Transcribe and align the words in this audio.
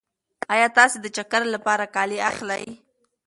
ایا 0.53 0.67
تاسې 0.77 0.97
د 1.01 1.05
چکر 1.15 1.41
لپاره 1.53 1.85
کالي 1.95 2.17
اخلئ؟ 2.29 2.63